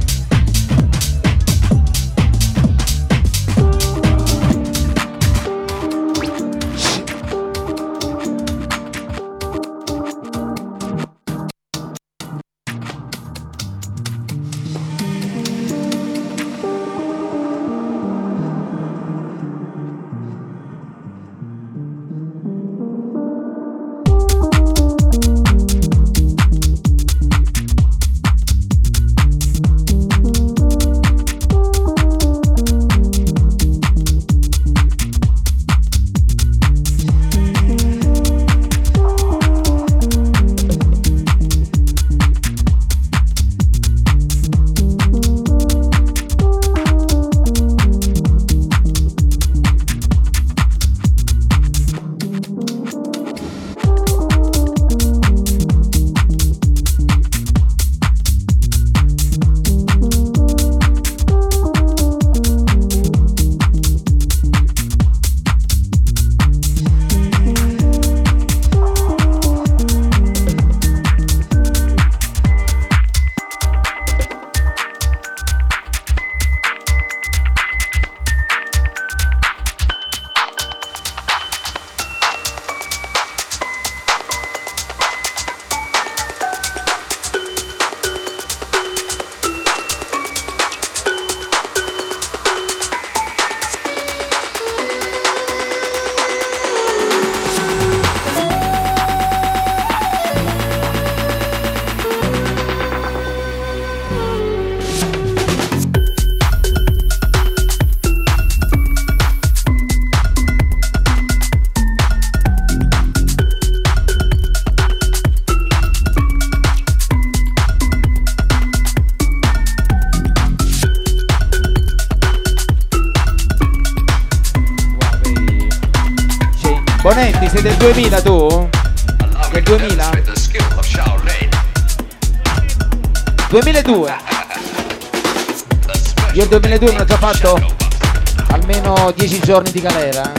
Giorni 139.55 139.71
di 139.71 139.79
galera. 139.79 140.33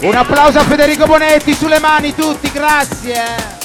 Un 0.00 0.14
applauso 0.16 0.58
a 0.58 0.64
Federico 0.64 1.06
Bonetti 1.06 1.54
sulle 1.54 1.78
mani 1.78 2.12
tutti, 2.12 2.50
grazie. 2.50 3.55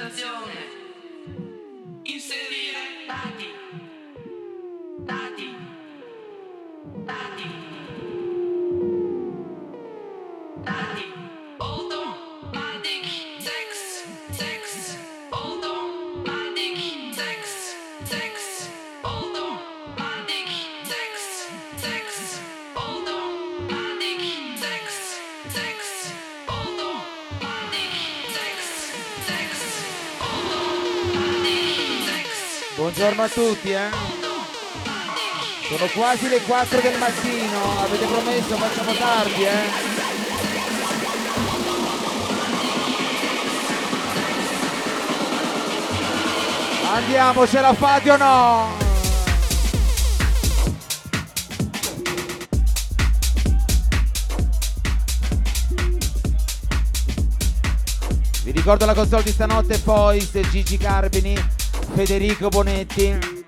sensación. 0.00 0.39
Buongiorno 33.10 33.22
a 33.22 33.28
tutti, 33.28 33.70
eh. 33.72 33.90
Sono 35.68 35.90
quasi 35.92 36.28
le 36.28 36.40
4 36.42 36.80
del 36.80 36.96
mattino, 36.96 37.80
avete 37.80 38.06
promesso, 38.06 38.56
facciamo 38.56 38.92
tardi, 38.92 39.42
eh. 39.42 39.88
Andiamo, 46.94 47.46
ce 47.48 47.60
la 47.60 47.74
fate 47.74 48.10
o 48.12 48.16
no? 48.16 48.78
Vi 58.44 58.50
ricordo 58.52 58.86
la 58.86 58.94
console 58.94 59.24
di 59.24 59.32
stanotte, 59.32 59.78
Foist, 59.78 60.48
Gigi 60.50 60.76
Carbini, 60.76 61.58
Federico 61.94 62.48
Bonetti. 62.48 63.38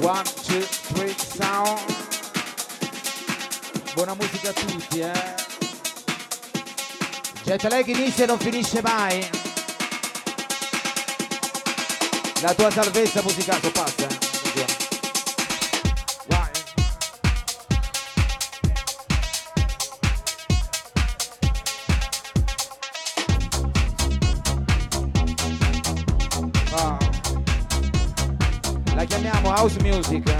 One, 0.00 0.24
two, 0.24 0.60
three, 0.60 1.12
sound. 1.12 1.80
Buona 3.94 4.14
musica 4.14 4.50
a 4.50 4.52
tutti, 4.52 5.00
eh. 5.00 5.27
Jet 7.48 7.62
lag 7.62 7.88
inizia 7.88 8.24
e 8.24 8.26
non 8.26 8.38
finisce 8.38 8.82
mai. 8.82 9.26
La 12.42 12.52
tua 12.52 12.70
salvezza 12.70 13.22
musicale 13.22 13.70
passa. 13.70 14.06
Ah. 26.72 26.98
La 28.94 29.04
chiamiamo 29.04 29.48
house 29.48 29.80
music. 29.80 30.34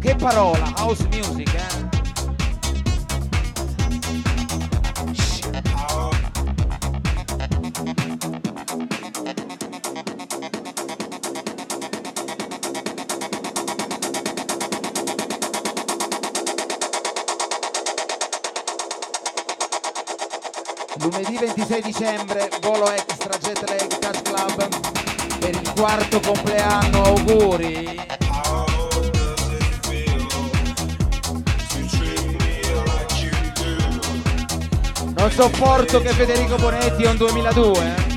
Che 0.00 0.16
parola, 0.16 0.72
house 0.78 1.06
music, 1.08 1.52
eh? 1.52 1.75
Dicembre, 21.96 22.50
volo 22.60 22.90
extra 22.90 23.38
jet 23.38 23.64
lag 23.66 23.98
touch 23.98 24.22
club 24.22 24.68
per 25.38 25.48
il 25.48 25.72
quarto 25.74 26.20
compleanno, 26.20 27.02
auguri. 27.04 28.04
Non 35.16 35.30
sopporto 35.30 36.02
che 36.02 36.10
Federico 36.10 36.56
Bonetti 36.56 37.02
è 37.02 37.08
un 37.08 37.16
2002. 37.16 37.72
eh. 37.78 38.14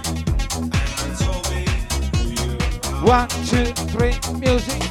One, 3.04 3.28
two, 3.48 3.72
three, 3.94 4.20
music. 4.34 4.88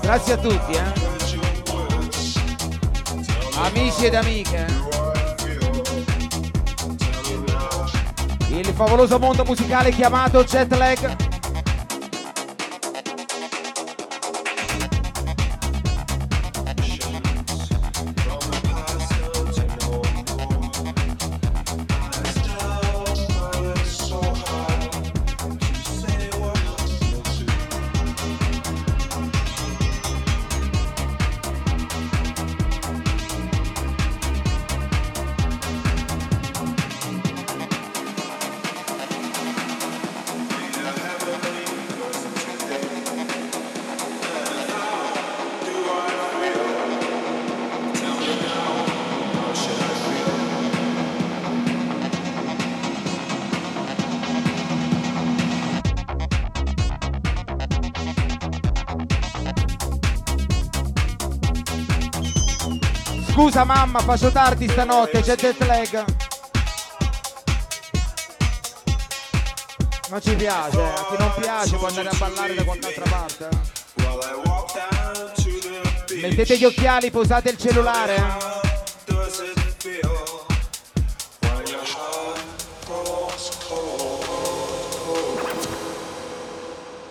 Grazie 0.00 0.32
a 0.34 0.36
tutti, 0.36 0.72
eh. 0.72 1.06
Amici 3.56 4.04
ed 4.04 4.14
amiche. 4.14 4.97
Il 8.58 8.74
favoloso 8.74 9.20
mondo 9.20 9.44
musicale 9.44 9.92
chiamato 9.92 10.42
Jet 10.42 11.27
faccio 64.08 64.32
tardi 64.32 64.66
stanotte, 64.66 65.20
c'è 65.20 65.36
jet 65.36 65.62
lag. 65.66 66.04
Non 70.08 70.22
ci 70.22 70.34
piace, 70.34 70.80
a 70.80 71.06
chi 71.10 71.16
non 71.18 71.34
piace 71.38 71.76
può 71.76 71.88
andare 71.88 72.08
a 72.08 72.14
ballare 72.16 72.54
da 72.54 72.64
qualche 72.64 72.86
altra 72.86 73.04
parte. 73.06 73.48
eh. 76.10 76.20
Mettete 76.22 76.56
gli 76.56 76.64
occhiali, 76.64 77.10
posate 77.10 77.50
il 77.50 77.58
cellulare. 77.58 78.16
eh. 78.16 78.56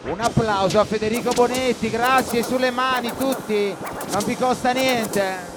Un 0.09 0.19
applauso 0.19 0.79
a 0.79 0.85
Federico 0.85 1.31
Bonetti, 1.31 1.91
grazie 1.91 2.41
sulle 2.41 2.71
mani 2.71 3.15
tutti, 3.15 3.75
non 4.09 4.23
vi 4.25 4.35
costa 4.35 4.71
niente. 4.71 5.57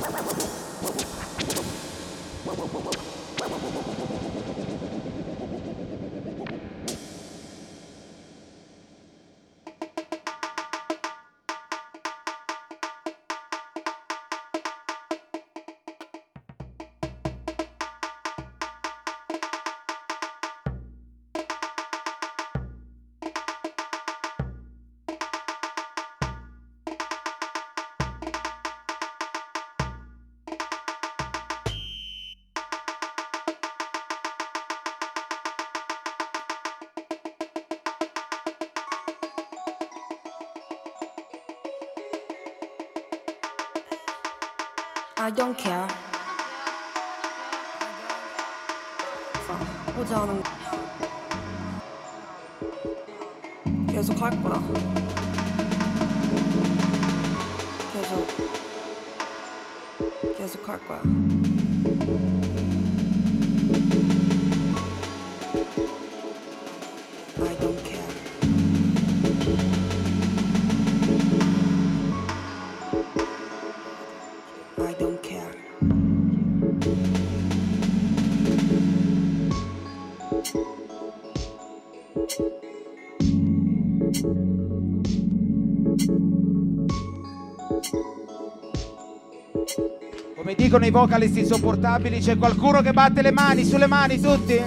Come 90.34 90.54
dicono 90.56 90.86
i 90.86 90.90
vocalist 90.90 91.36
insopportabili, 91.36 92.18
c'è 92.18 92.36
qualcuno 92.36 92.80
che 92.82 92.92
batte 92.92 93.22
le 93.22 93.30
mani, 93.30 93.64
sulle 93.64 93.86
mani 93.86 94.20
tutti? 94.20 94.60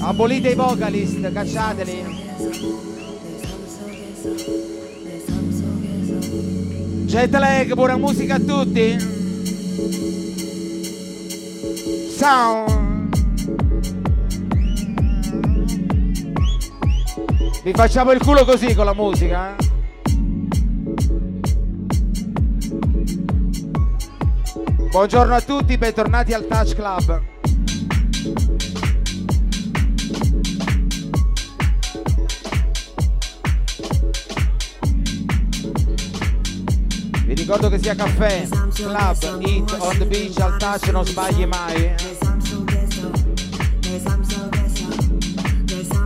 Abolite 0.00 0.48
i 0.48 0.54
vocalist, 0.56 1.32
cacciateli. 1.32 2.20
Jet 7.04 7.32
lag, 7.36 7.72
buona 7.74 7.96
musica 7.96 8.34
a 8.34 8.40
tutti. 8.40 9.21
Sound. 12.22 13.10
Vi 17.64 17.72
facciamo 17.72 18.12
il 18.12 18.20
culo 18.22 18.44
così 18.44 18.76
con 18.76 18.84
la 18.84 18.94
musica. 18.94 19.56
eh? 19.56 19.70
Buongiorno 24.88 25.34
a 25.34 25.40
tutti, 25.40 25.76
bentornati 25.76 26.32
al 26.32 26.46
Touch 26.46 26.74
Club. 26.76 27.22
Vi 37.24 37.34
ricordo 37.34 37.68
che 37.68 37.78
sia 37.78 37.96
caffè, 37.96 38.46
club, 38.81 39.17
eat 39.47 39.73
on 39.81 39.99
the 39.99 40.05
beach, 40.05 40.39
al 40.39 40.57
touch 40.57 40.91
non 40.91 41.05
sbagli 41.05 41.45
mai. 41.45 41.75
eh. 41.75 41.95
내 41.97 42.17
삶 42.19 42.39
속에서 42.41 43.11
내 45.67 45.89
삶 45.89 46.01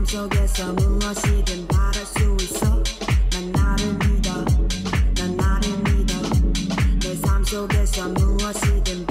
속에서 7.44 8.08
무엇이든 8.10 9.06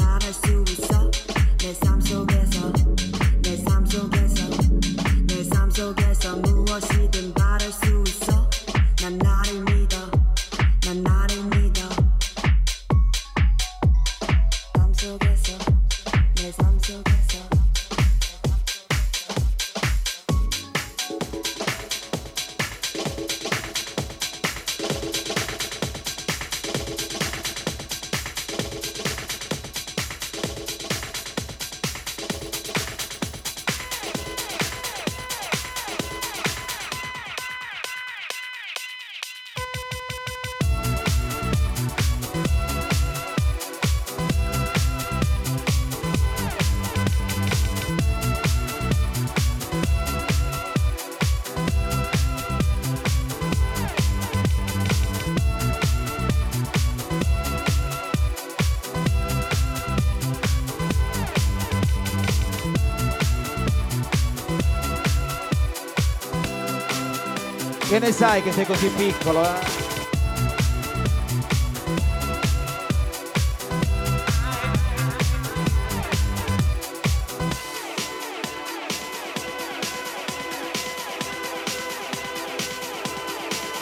ne 68.05 68.11
sai 68.11 68.43
che 68.43 68.51
sei 68.51 68.65
così 68.67 68.87
piccolo, 68.89 69.43
eh? 69.43 69.83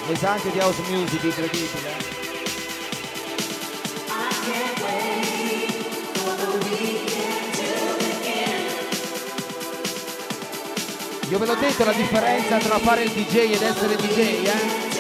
Pesante 0.08 0.52
di 0.52 0.60
house 0.60 0.82
music, 0.90 1.24
incredibile. 1.24 2.23
Io 11.34 11.40
ve 11.40 11.48
l'ho 11.48 11.56
detto 11.56 11.84
la 11.84 11.94
differenza 11.94 12.60
tra 12.60 12.78
fare 12.78 13.02
il 13.02 13.10
DJ 13.10 13.54
ed 13.54 13.62
essere 13.64 13.96
DJ, 13.96 14.18
eh? 14.46 14.93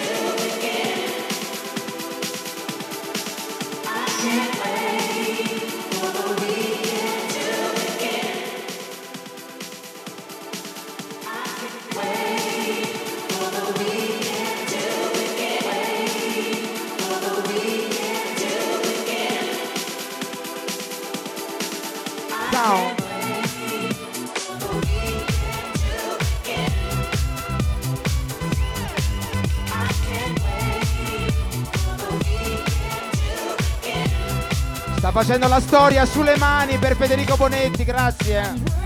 Facendo 35.23 35.47
la 35.47 35.61
storia 35.61 36.05
sulle 36.05 36.35
mani 36.37 36.77
per 36.77 36.97
Federico 36.97 37.37
Bonetti, 37.37 37.85
grazie. 37.85 38.82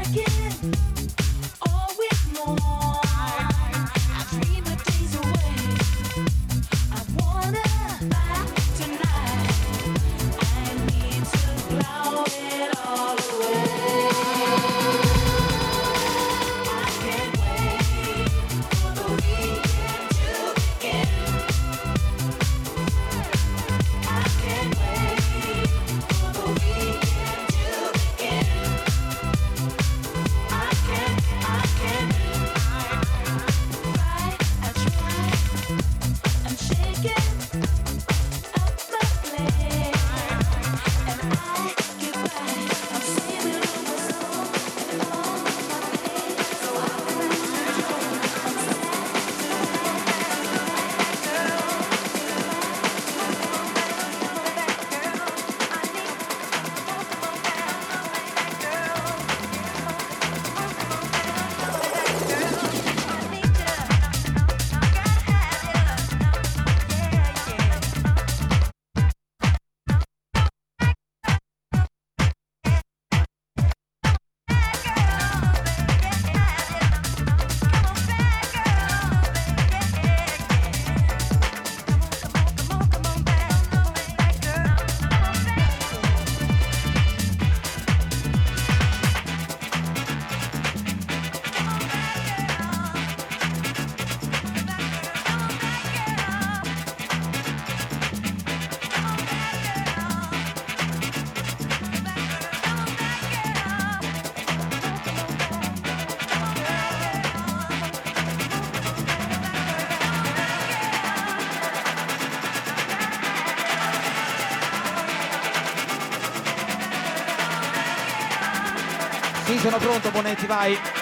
Bonetti, 120.18 120.48
vai. 120.48 120.97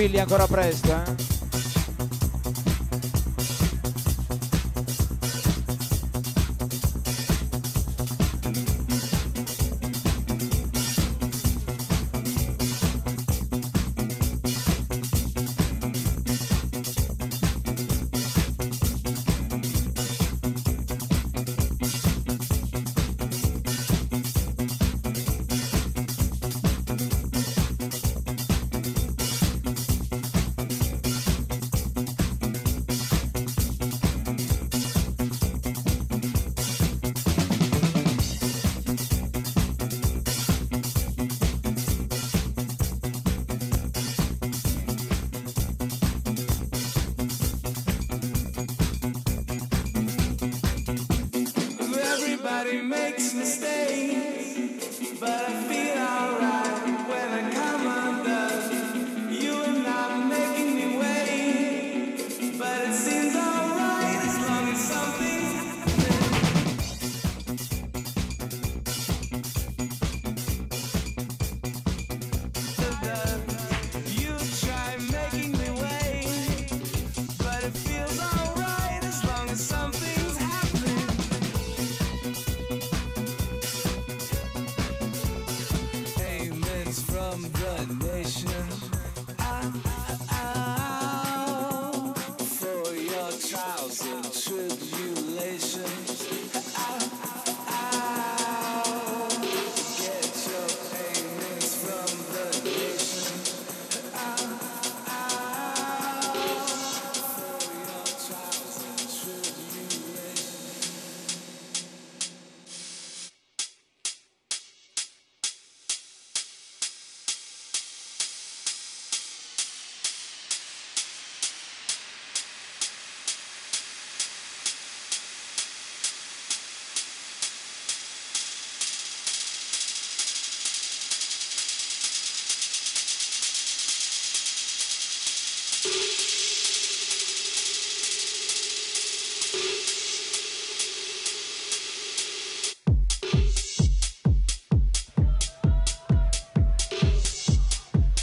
Tranquilli, 0.00 0.18
ancora 0.18 0.46
presto, 0.46 0.90
eh. 0.90 1.39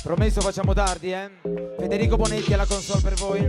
Promesso 0.08 0.40
facciamo 0.40 0.72
tardi, 0.72 1.12
eh? 1.12 1.30
Federico 1.78 2.16
Bonetti 2.16 2.54
alla 2.54 2.66
console 2.66 3.02
per 3.02 3.14
voi. 3.16 3.46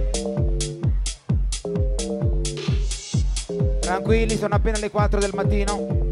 Tranquilli, 3.79 4.37
sono 4.37 4.57
appena 4.57 4.77
le 4.79 4.91
4 4.91 5.21
del 5.21 5.31
mattino. 5.35 6.09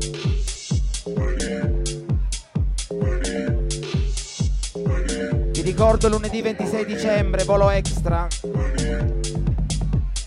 Vi 5.50 5.62
ricordo 5.62 6.08
lunedì 6.08 6.40
26 6.40 6.84
dicembre, 6.84 7.42
volo 7.42 7.68
extra. 7.70 8.28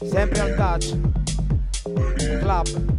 Sempre 0.03 0.39
al 0.41 0.55
touch. 0.55 0.97
Club. 2.39 2.98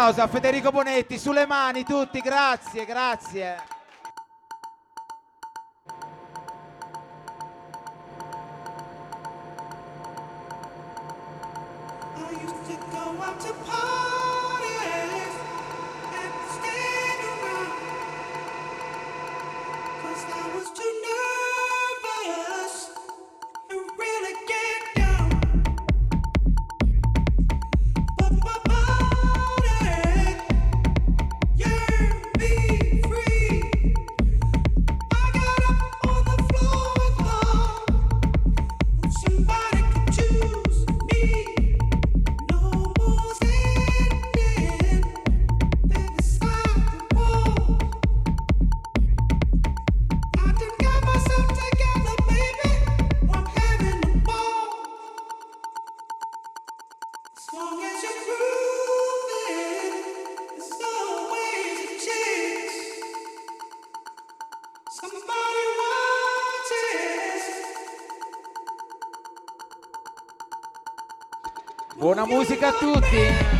Applauso 0.00 0.22
a 0.22 0.28
Federico 0.28 0.70
Bonetti 0.70 1.18
sulle 1.18 1.44
mani 1.44 1.84
tutti, 1.84 2.20
grazie, 2.20 2.86
grazie. 2.86 3.69
Buona 72.20 72.34
musica 72.34 72.68
a 72.68 72.72
tutti. 72.72 73.59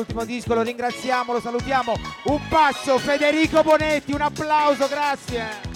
Quest'ultimo 0.00 0.24
disco 0.24 0.54
lo 0.54 0.62
ringraziamo, 0.62 1.32
lo 1.32 1.40
salutiamo. 1.40 1.94
Un 2.24 2.40
passo 2.48 2.98
Federico 2.98 3.62
Bonetti, 3.62 4.12
un 4.12 4.22
applauso, 4.22 4.88
grazie. 4.88 5.69